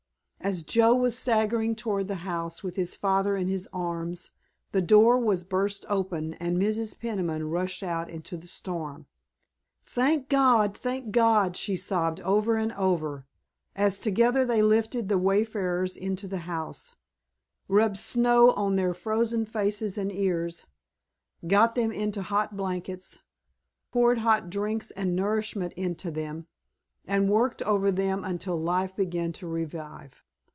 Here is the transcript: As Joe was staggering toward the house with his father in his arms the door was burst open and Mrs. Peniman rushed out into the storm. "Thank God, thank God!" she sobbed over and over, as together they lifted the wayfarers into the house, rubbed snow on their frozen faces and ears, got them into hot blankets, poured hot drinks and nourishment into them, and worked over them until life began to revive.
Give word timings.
As 0.43 0.63
Joe 0.63 0.95
was 0.95 1.15
staggering 1.15 1.75
toward 1.75 2.07
the 2.07 2.15
house 2.25 2.63
with 2.63 2.75
his 2.75 2.95
father 2.95 3.37
in 3.37 3.47
his 3.47 3.69
arms 3.71 4.31
the 4.71 4.81
door 4.81 5.19
was 5.19 5.43
burst 5.43 5.85
open 5.87 6.33
and 6.33 6.57
Mrs. 6.57 6.97
Peniman 6.99 7.51
rushed 7.51 7.83
out 7.83 8.09
into 8.09 8.37
the 8.37 8.47
storm. 8.47 9.05
"Thank 9.85 10.29
God, 10.29 10.75
thank 10.75 11.11
God!" 11.11 11.55
she 11.55 11.75
sobbed 11.75 12.21
over 12.21 12.55
and 12.57 12.71
over, 12.71 13.27
as 13.75 13.99
together 13.99 14.43
they 14.43 14.63
lifted 14.63 15.09
the 15.09 15.19
wayfarers 15.19 15.95
into 15.95 16.27
the 16.27 16.39
house, 16.49 16.95
rubbed 17.67 17.99
snow 17.99 18.49
on 18.53 18.77
their 18.77 18.95
frozen 18.95 19.45
faces 19.45 19.95
and 19.95 20.11
ears, 20.11 20.65
got 21.45 21.75
them 21.75 21.91
into 21.91 22.23
hot 22.23 22.57
blankets, 22.57 23.19
poured 23.91 24.17
hot 24.17 24.49
drinks 24.49 24.89
and 24.89 25.15
nourishment 25.15 25.71
into 25.73 26.09
them, 26.09 26.47
and 27.05 27.29
worked 27.29 27.61
over 27.61 27.91
them 27.91 28.23
until 28.23 28.57
life 28.59 28.95
began 28.95 29.31
to 29.33 29.45
revive. 29.47 30.23